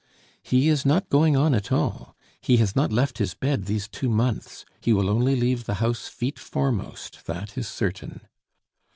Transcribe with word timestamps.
"He 0.41 0.67
is 0.67 0.83
not 0.83 1.09
going 1.11 1.37
on 1.37 1.53
at 1.53 1.71
all; 1.71 2.15
he 2.41 2.57
has 2.57 2.75
not 2.75 2.91
left 2.91 3.19
his 3.19 3.35
bed 3.35 3.65
these 3.65 3.87
two 3.87 4.09
months. 4.09 4.65
He 4.81 4.93
will 4.93 5.11
only 5.11 5.35
leave 5.35 5.65
the 5.65 5.75
house 5.75 6.07
feet 6.07 6.39
foremost, 6.39 7.27
that 7.27 7.55
is 7.55 7.67
certain." 7.67 8.21